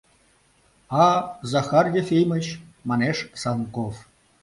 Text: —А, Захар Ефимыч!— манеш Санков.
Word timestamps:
—А, 1.05 1.07
Захар 1.51 1.85
Ефимыч!— 2.01 2.45
манеш 2.87 3.17
Санков. 3.41 3.93